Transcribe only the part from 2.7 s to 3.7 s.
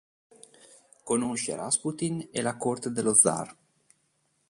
dello Zar.